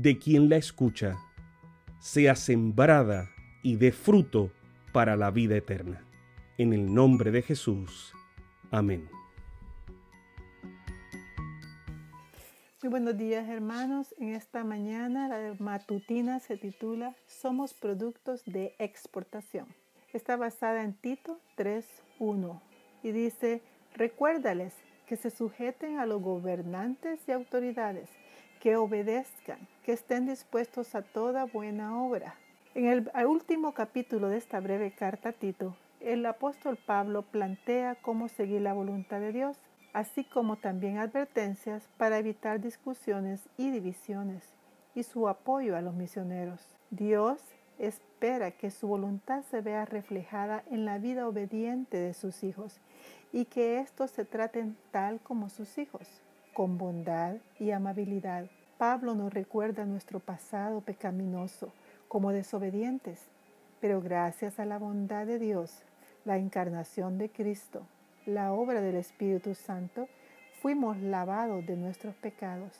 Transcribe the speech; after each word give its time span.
de 0.00 0.16
quien 0.16 0.48
la 0.48 0.56
escucha, 0.56 1.18
sea 1.98 2.36
sembrada 2.36 3.30
y 3.64 3.74
dé 3.74 3.90
fruto 3.90 4.52
para 4.92 5.16
la 5.16 5.32
vida 5.32 5.56
eterna. 5.56 6.04
En 6.56 6.72
el 6.72 6.94
nombre 6.94 7.32
de 7.32 7.42
Jesús. 7.42 8.12
Amén. 8.70 9.08
Muy 12.80 12.90
buenos 12.90 13.18
días 13.18 13.48
hermanos. 13.48 14.14
En 14.18 14.36
esta 14.36 14.62
mañana 14.62 15.26
la 15.26 15.56
matutina 15.58 16.38
se 16.38 16.56
titula 16.56 17.16
Somos 17.26 17.74
productos 17.74 18.44
de 18.44 18.76
exportación. 18.78 19.66
Está 20.12 20.36
basada 20.36 20.84
en 20.84 20.94
Tito 20.94 21.40
3.1 21.56 22.60
y 23.02 23.10
dice, 23.10 23.62
recuérdales 23.96 24.74
que 25.08 25.16
se 25.16 25.30
sujeten 25.30 25.98
a 25.98 26.06
los 26.06 26.22
gobernantes 26.22 27.18
y 27.26 27.32
autoridades, 27.32 28.08
que 28.60 28.76
obedezcan, 28.76 29.58
que 29.84 29.92
estén 29.92 30.26
dispuestos 30.26 30.94
a 30.94 31.02
toda 31.02 31.44
buena 31.44 32.02
obra. 32.02 32.34
En 32.74 32.86
el 32.86 33.10
último 33.26 33.72
capítulo 33.72 34.28
de 34.28 34.38
esta 34.38 34.60
breve 34.60 34.92
carta 34.92 35.30
a 35.30 35.32
Tito, 35.32 35.76
el 36.00 36.24
apóstol 36.26 36.76
Pablo 36.76 37.22
plantea 37.22 37.96
cómo 37.96 38.28
seguir 38.28 38.62
la 38.62 38.74
voluntad 38.74 39.20
de 39.20 39.32
Dios, 39.32 39.58
así 39.92 40.24
como 40.24 40.56
también 40.56 40.98
advertencias 40.98 41.88
para 41.96 42.18
evitar 42.18 42.60
discusiones 42.60 43.48
y 43.56 43.70
divisiones, 43.70 44.44
y 44.94 45.02
su 45.02 45.28
apoyo 45.28 45.76
a 45.76 45.80
los 45.80 45.94
misioneros. 45.94 46.76
Dios 46.90 47.42
espera 47.78 48.50
que 48.50 48.70
su 48.70 48.88
voluntad 48.88 49.42
se 49.50 49.60
vea 49.60 49.84
reflejada 49.84 50.62
en 50.70 50.84
la 50.84 50.98
vida 50.98 51.26
obediente 51.26 51.96
de 51.96 52.14
sus 52.14 52.44
hijos 52.44 52.80
y 53.32 53.44
que 53.44 53.80
éstos 53.80 54.10
se 54.10 54.24
traten 54.24 54.76
tal 54.90 55.20
como 55.20 55.48
sus 55.48 55.78
hijos, 55.78 56.22
con 56.58 56.76
bondad 56.76 57.36
y 57.60 57.70
amabilidad. 57.70 58.50
Pablo 58.78 59.14
nos 59.14 59.32
recuerda 59.32 59.84
nuestro 59.84 60.18
pasado 60.18 60.80
pecaminoso 60.80 61.72
como 62.08 62.32
desobedientes, 62.32 63.28
pero 63.80 64.00
gracias 64.00 64.58
a 64.58 64.64
la 64.64 64.76
bondad 64.76 65.24
de 65.24 65.38
Dios, 65.38 65.84
la 66.24 66.36
encarnación 66.36 67.16
de 67.16 67.28
Cristo, 67.28 67.86
la 68.26 68.52
obra 68.52 68.80
del 68.80 68.96
Espíritu 68.96 69.54
Santo, 69.54 70.08
fuimos 70.60 70.96
lavados 70.96 71.64
de 71.64 71.76
nuestros 71.76 72.16
pecados, 72.16 72.72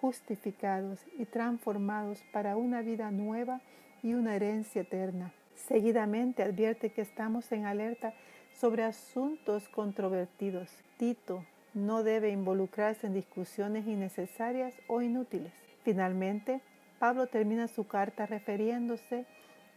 justificados 0.00 0.98
y 1.16 1.24
transformados 1.24 2.24
para 2.32 2.56
una 2.56 2.82
vida 2.82 3.12
nueva 3.12 3.60
y 4.02 4.14
una 4.14 4.34
herencia 4.34 4.82
eterna. 4.82 5.32
Seguidamente 5.54 6.42
advierte 6.42 6.90
que 6.90 7.02
estamos 7.02 7.52
en 7.52 7.66
alerta 7.66 8.12
sobre 8.50 8.82
asuntos 8.82 9.68
controvertidos. 9.68 10.68
Tito 10.96 11.44
no 11.74 12.02
debe 12.02 12.30
involucrarse 12.30 13.06
en 13.06 13.14
discusiones 13.14 13.86
innecesarias 13.86 14.74
o 14.86 15.02
inútiles. 15.02 15.52
Finalmente, 15.82 16.60
Pablo 16.98 17.26
termina 17.26 17.68
su 17.68 17.86
carta 17.86 18.26
refiriéndose 18.26 19.26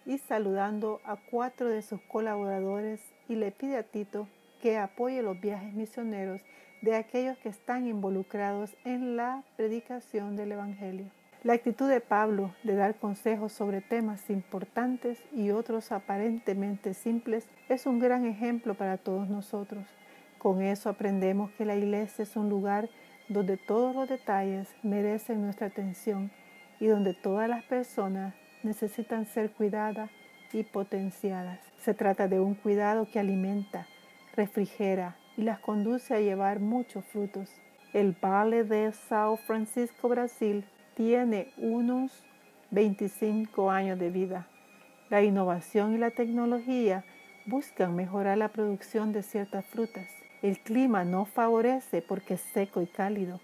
y 0.05 0.17
saludando 0.17 0.99
a 1.05 1.15
cuatro 1.15 1.69
de 1.69 1.81
sus 1.81 2.01
colaboradores 2.01 3.01
y 3.29 3.35
le 3.35 3.51
pide 3.51 3.77
a 3.77 3.83
Tito 3.83 4.27
que 4.61 4.77
apoye 4.77 5.21
los 5.21 5.39
viajes 5.39 5.73
misioneros 5.73 6.41
de 6.81 6.95
aquellos 6.95 7.37
que 7.37 7.49
están 7.49 7.87
involucrados 7.87 8.75
en 8.83 9.15
la 9.15 9.43
predicación 9.55 10.35
del 10.35 10.51
Evangelio. 10.53 11.05
La 11.43 11.53
actitud 11.53 11.89
de 11.89 11.99
Pablo 11.99 12.53
de 12.63 12.75
dar 12.75 12.95
consejos 12.95 13.51
sobre 13.51 13.81
temas 13.81 14.29
importantes 14.29 15.21
y 15.33 15.51
otros 15.51 15.91
aparentemente 15.91 16.93
simples 16.93 17.47
es 17.67 17.85
un 17.85 17.99
gran 17.99 18.25
ejemplo 18.25 18.75
para 18.75 18.97
todos 18.97 19.29
nosotros. 19.29 19.85
Con 20.43 20.61
eso 20.61 20.89
aprendemos 20.89 21.51
que 21.51 21.63
la 21.63 21.77
iglesia 21.77 22.23
es 22.23 22.35
un 22.35 22.49
lugar 22.49 22.89
donde 23.29 23.55
todos 23.55 23.95
los 23.95 24.09
detalles 24.09 24.67
merecen 24.83 25.41
nuestra 25.41 25.67
atención 25.67 26.31
y 26.81 26.87
donde 26.87 27.13
todas 27.13 27.47
las 27.47 27.63
personas 27.63 28.35
necesitan 28.61 29.25
ser 29.25 29.51
cuidadas 29.51 30.11
y 30.51 30.63
potenciadas. 30.63 31.59
Se 31.77 31.93
trata 31.93 32.27
de 32.27 32.41
un 32.41 32.55
cuidado 32.55 33.07
que 33.09 33.19
alimenta, 33.19 33.87
refrigera 34.35 35.15
y 35.37 35.43
las 35.43 35.59
conduce 35.59 36.13
a 36.13 36.19
llevar 36.19 36.59
muchos 36.59 37.05
frutos. 37.05 37.49
El 37.93 38.11
Valle 38.11 38.65
de 38.65 38.91
Sao 38.91 39.37
Francisco, 39.37 40.09
Brasil, 40.09 40.65
tiene 40.93 41.53
unos 41.57 42.21
25 42.71 43.71
años 43.71 43.97
de 43.97 44.09
vida. 44.09 44.49
La 45.09 45.23
innovación 45.23 45.93
y 45.93 45.99
la 45.99 46.11
tecnología 46.11 47.05
buscan 47.45 47.95
mejorar 47.95 48.37
la 48.37 48.49
producción 48.49 49.13
de 49.13 49.23
ciertas 49.23 49.65
frutas. 49.65 50.22
El 50.43 50.59
clima 50.59 51.05
no 51.05 51.23
favorece 51.23 52.01
porque 52.01 52.33
es 52.33 52.41
seco 52.41 52.81
y 52.81 52.85
cálido. 52.85 53.39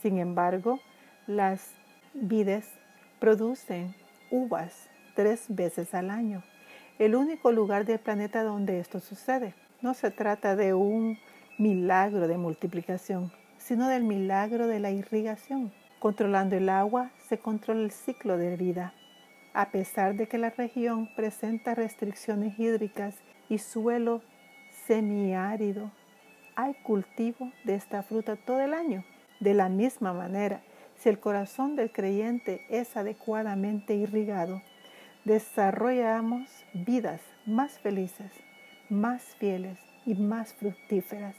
Sin 0.00 0.18
embargo, 0.18 0.78
las 1.26 1.72
vides 2.14 2.64
producen 3.18 3.96
uvas 4.30 4.88
tres 5.16 5.46
veces 5.48 5.94
al 5.94 6.10
año. 6.10 6.44
El 7.00 7.16
único 7.16 7.50
lugar 7.50 7.86
del 7.86 7.98
planeta 7.98 8.44
donde 8.44 8.78
esto 8.78 9.00
sucede. 9.00 9.52
No 9.82 9.94
se 9.94 10.12
trata 10.12 10.54
de 10.54 10.74
un 10.74 11.18
milagro 11.58 12.28
de 12.28 12.38
multiplicación, 12.38 13.32
sino 13.58 13.88
del 13.88 14.04
milagro 14.04 14.68
de 14.68 14.78
la 14.78 14.92
irrigación. 14.92 15.72
Controlando 15.98 16.54
el 16.54 16.68
agua 16.68 17.10
se 17.28 17.38
controla 17.38 17.82
el 17.82 17.90
ciclo 17.90 18.38
de 18.38 18.56
vida. 18.56 18.94
A 19.54 19.72
pesar 19.72 20.14
de 20.14 20.28
que 20.28 20.38
la 20.38 20.50
región 20.50 21.08
presenta 21.16 21.74
restricciones 21.74 22.56
hídricas 22.60 23.16
y 23.48 23.58
suelo 23.58 24.22
semiárido, 24.86 25.90
hay 26.58 26.74
cultivo 26.74 27.52
de 27.62 27.76
esta 27.76 28.02
fruta 28.02 28.34
todo 28.34 28.60
el 28.60 28.74
año. 28.74 29.04
De 29.38 29.54
la 29.54 29.68
misma 29.68 30.12
manera, 30.12 30.60
si 30.96 31.08
el 31.08 31.20
corazón 31.20 31.76
del 31.76 31.92
creyente 31.92 32.66
es 32.68 32.96
adecuadamente 32.96 33.94
irrigado, 33.94 34.60
desarrollamos 35.24 36.50
vidas 36.74 37.20
más 37.46 37.78
felices, 37.78 38.32
más 38.90 39.22
fieles 39.36 39.78
y 40.04 40.16
más 40.16 40.52
fructíferas. 40.52 41.36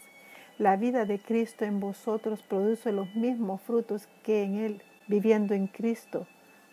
La 0.58 0.78
vida 0.78 1.04
de 1.04 1.20
Cristo 1.20 1.66
en 1.66 1.82
vosotros 1.82 2.42
produce 2.42 2.94
los 2.94 3.14
mismos 3.14 3.62
frutos 3.62 4.08
que 4.24 4.44
en 4.44 4.56
Él, 4.56 4.84
viviendo 5.10 5.54
en 5.54 5.68
Cristo, 5.68 6.28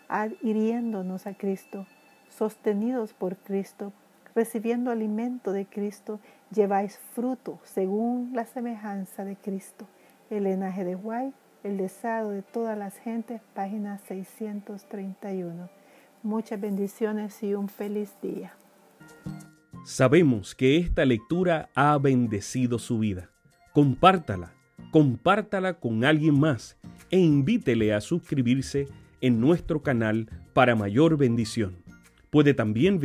adhiriéndonos 0.07 1.27
a 1.27 1.33
Cristo, 1.33 1.85
sostenidos 2.29 3.11
por 3.11 3.35
Cristo, 3.35 3.91
recibiendo 4.37 4.91
alimento 4.91 5.51
de 5.51 5.65
Cristo, 5.65 6.19
lleváis 6.53 6.99
fruto 7.15 7.59
según 7.63 8.33
la 8.35 8.45
semejanza 8.45 9.25
de 9.25 9.35
Cristo. 9.35 9.87
Elena 10.29 10.71
G. 10.71 10.83
de 10.83 10.93
Guay, 10.93 11.33
El 11.63 11.77
deseo 11.77 12.29
de 12.29 12.43
todas 12.43 12.77
las 12.77 12.95
gentes, 12.99 13.41
página 13.55 13.97
631. 13.97 15.69
Muchas 16.21 16.61
bendiciones 16.61 17.41
y 17.41 17.55
un 17.55 17.67
feliz 17.67 18.13
día. 18.21 18.53
Sabemos 19.83 20.53
que 20.53 20.77
esta 20.77 21.03
lectura 21.03 21.69
ha 21.73 21.97
bendecido 21.97 22.77
su 22.77 22.99
vida 22.99 23.31
compártala, 23.77 24.55
compártala 24.89 25.75
con 25.75 26.03
alguien 26.03 26.39
más 26.39 26.77
e 27.11 27.19
invítele 27.19 27.93
a 27.93 28.01
suscribirse 28.01 28.87
en 29.21 29.39
nuestro 29.39 29.83
canal 29.83 30.27
para 30.53 30.75
mayor 30.75 31.15
bendición. 31.15 31.75
Puede 32.31 32.55
también 32.55 32.99